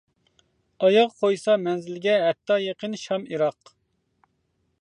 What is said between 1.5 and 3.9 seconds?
مەنزىلگە ھەتتا يېقىن شام-ئىراق.